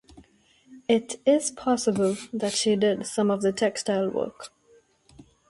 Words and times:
It 0.89 1.21
is 1.27 1.51
possible 1.51 2.17
that 2.33 2.53
she 2.53 2.75
did 2.75 3.05
some 3.05 3.29
of 3.29 3.43
the 3.43 3.51
textile 3.51 4.09
work. 4.09 4.49